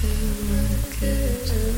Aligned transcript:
good. 0.00 1.77